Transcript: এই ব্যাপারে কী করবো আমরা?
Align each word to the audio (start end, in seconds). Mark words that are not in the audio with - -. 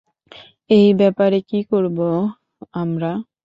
এই 0.69 0.87
ব্যাপারে 0.93 1.37
কী 1.49 1.59
করবো 1.71 2.07
আমরা? 2.73 3.11